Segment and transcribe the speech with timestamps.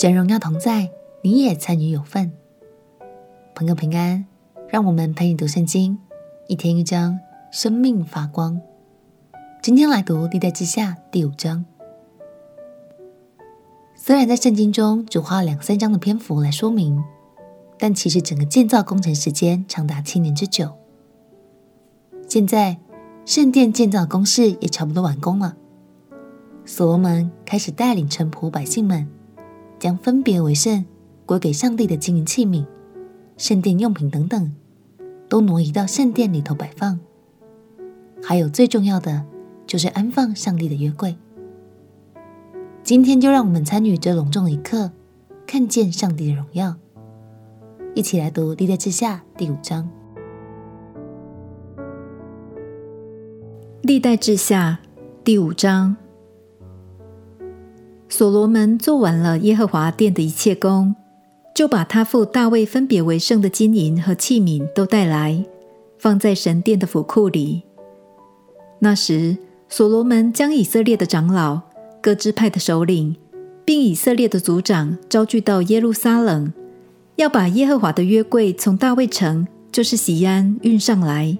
[0.00, 2.30] 神荣耀同在，你也参与有份。
[3.52, 4.24] 朋友平安，
[4.68, 5.98] 让我们陪你读圣经，
[6.46, 7.18] 一天一章，
[7.50, 8.60] 生命发光。
[9.60, 11.64] 今天来读历代之下第五章。
[13.96, 17.02] 虽然在圣经中只花了两三章的篇幅来说明，
[17.76, 20.74] 但其实整个建造工程时间长达七年之久。
[22.28, 22.78] 现在
[23.26, 25.56] 圣殿建造工事也差不多完工了。
[26.64, 29.08] 所罗门开始带领臣仆百姓们，
[29.78, 30.84] 将分别为圣
[31.24, 32.64] 归给上帝的金银器皿、
[33.36, 34.52] 圣殿用品等等，
[35.28, 36.98] 都挪移到圣殿里头摆放。
[38.22, 39.24] 还有最重要的，
[39.66, 41.16] 就是安放上帝的约柜。
[42.82, 44.90] 今天就让我们参与这隆重的一刻，
[45.46, 46.74] 看见上帝的荣耀。
[47.94, 49.88] 一起来读《历代志下》第五章。
[53.82, 54.80] 《历代志下》
[55.22, 55.96] 第五章。
[58.08, 60.94] 所罗门做完了耶和华殿的一切工，
[61.54, 65.44] 就把他父大卫分别为圣的金银和器皿都带来，
[65.98, 67.62] 放在神殿的府库里。
[68.78, 69.36] 那时，
[69.68, 71.60] 所罗门将以色列的长老、
[72.00, 73.14] 各支派的首领，
[73.64, 76.50] 并以色列的族长招聚到耶路撒冷，
[77.16, 81.36] 要把耶和华的约柜从大卫城，就是锡安运上来。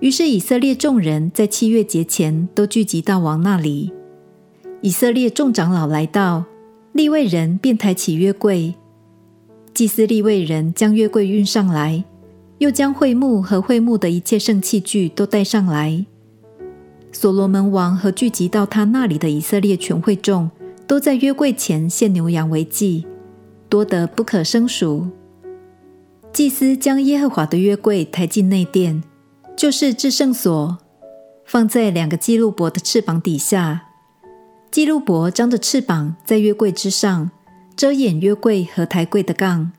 [0.00, 3.92] 于是，以色列众人在七月节前都聚集到王那里。
[4.86, 6.44] 以色列众长老来到，
[6.92, 8.72] 利未人便抬起约柜，
[9.74, 12.04] 祭司利未人将约柜运上来，
[12.58, 16.06] 又将会幕和会幕的一切圣器具都带上来。
[17.10, 20.48] 所罗门王和聚集到他那里的以色列全会众，
[20.86, 23.04] 都在约柜前献牛羊为祭，
[23.68, 25.08] 多得不可胜数。
[26.32, 29.02] 祭司将耶和华的约柜抬进内殿，
[29.56, 30.78] 就是至圣所，
[31.44, 33.85] 放在两个基路伯的翅膀底下。
[34.70, 37.30] 基路伯张着翅膀在约柜之上，
[37.74, 39.72] 遮掩约柜和台柜的杠。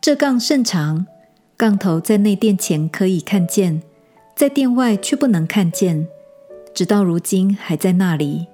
[0.00, 1.06] 这杠甚长，
[1.56, 3.82] 杠头在内殿前可以看见，
[4.34, 6.08] 在殿外却不能看见，
[6.72, 8.46] 直到如今还在那里。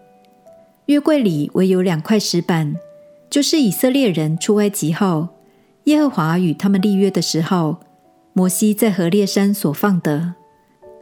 [0.87, 2.75] 约柜里唯有两块石板，
[3.31, 5.29] 就是以色列人出埃及后，
[5.85, 7.77] 耶和华与他们立约的时候，
[8.33, 10.35] 摩西在何烈山所放的。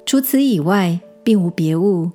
[0.04, 2.10] 除此以外，并无别物。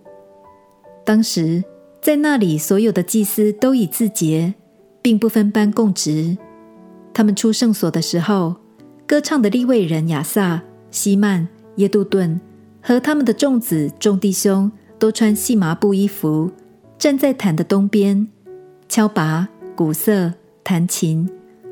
[1.03, 1.63] 当时。
[2.01, 4.55] 在那里，所有的祭司都已自洁，
[5.03, 6.35] 并不分班供职。
[7.13, 8.55] 他们出圣所的时候，
[9.05, 12.41] 歌唱的利未人亚萨、希曼、耶杜顿
[12.81, 16.51] 和他们的众子、众弟兄都穿细麻布衣服，
[16.97, 18.27] 站在坛的东边，
[18.89, 20.33] 敲拔、鼓瑟、
[20.63, 21.29] 弹琴。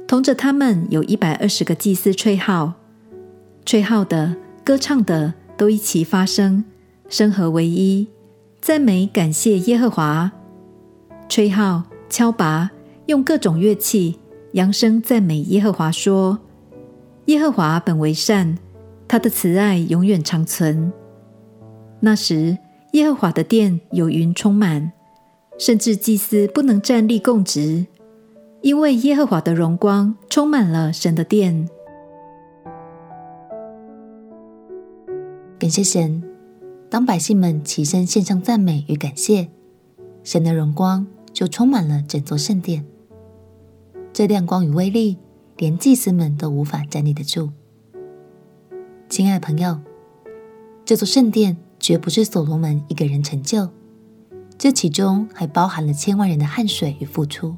[0.08, 2.74] 同着他们有一百二十个祭司吹号，
[3.66, 6.64] 吹号的、歌唱的都一齐发声，
[7.10, 8.08] 声合为一。
[8.62, 10.31] 赞美感谢耶和华，
[11.28, 12.70] 吹号、敲鈸，
[13.06, 14.20] 用各种乐器
[14.52, 16.38] 扬声赞美耶和华，说：
[17.25, 18.58] 耶和华本为善，
[19.08, 20.92] 他的慈爱永远长存。
[22.02, 22.58] 那时，
[22.92, 24.92] 耶和华的殿有云充满，
[25.58, 27.88] 甚至祭司不能站立供职，
[28.62, 31.68] 因为耶和华的荣光充满了神的殿。
[35.58, 36.29] 感谢神。
[36.90, 39.50] 当百姓们起身献上赞美与感谢，
[40.24, 42.84] 神的荣光就充满了整座圣殿。
[44.12, 45.20] 这亮光与威力，
[45.56, 47.52] 连祭司们都无法站立得住。
[49.08, 49.80] 亲爱的朋友，
[50.84, 53.70] 这座圣殿绝不是所罗门一个人成就，
[54.58, 57.56] 这其中还包含了千万人的汗水与付出。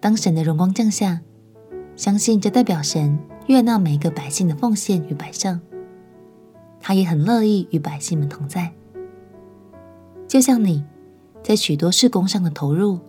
[0.00, 1.20] 当神的荣光降下，
[1.94, 3.16] 相信这代表神
[3.46, 5.60] 悦纳每一个百姓的奉献与摆上。
[6.86, 8.70] 他也很乐意与百姓们同在，
[10.28, 10.84] 就像你
[11.42, 13.00] 在许多事工上的投入，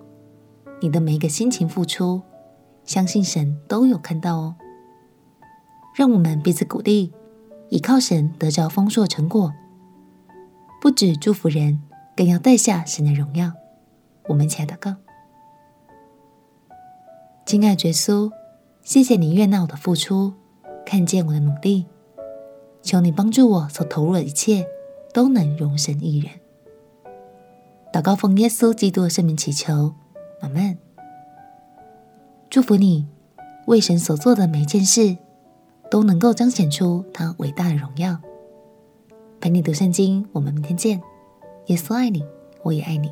[0.79, 2.21] 你的每一个辛勤付出，
[2.85, 4.55] 相信神都有看到哦。
[5.93, 7.11] 让我们彼此鼓励，
[7.67, 9.53] 倚靠神得着丰硕成果，
[10.79, 11.81] 不止祝福人，
[12.15, 13.51] 更要带下神的荣耀。
[14.29, 14.95] 我们一起来祷告，
[17.45, 18.31] 亲爱的耶稣，
[18.81, 20.33] 谢谢你悦纳我的付出，
[20.85, 21.87] 看见我的努力。
[22.85, 24.67] 求你帮助我所投入的一切
[25.11, 26.31] 都能荣神一人。
[27.91, 29.95] 祷告奉耶稣基督的圣名祈求，
[30.41, 30.77] 阿门。
[32.47, 33.07] 祝福你
[33.65, 35.17] 为神所做的每一件事
[35.89, 38.19] 都能够彰显出他伟大的荣耀。
[39.41, 41.01] 陪你读圣经，我们明天见。
[41.65, 42.23] 耶稣爱你，
[42.61, 43.11] 我也爱你。